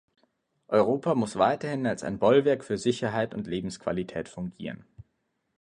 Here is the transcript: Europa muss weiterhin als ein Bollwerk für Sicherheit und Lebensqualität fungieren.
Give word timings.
Europa 0.67 1.13
muss 1.13 1.35
weiterhin 1.35 1.85
als 1.85 2.01
ein 2.01 2.17
Bollwerk 2.17 2.63
für 2.63 2.79
Sicherheit 2.79 3.35
und 3.35 3.45
Lebensqualität 3.45 4.29
fungieren. 4.29 4.83